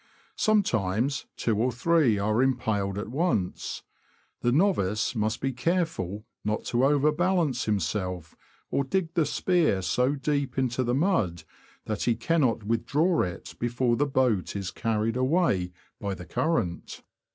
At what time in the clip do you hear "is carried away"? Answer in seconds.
14.55-15.71